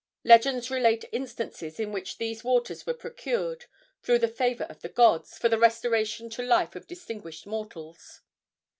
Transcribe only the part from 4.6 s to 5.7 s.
of the gods, for the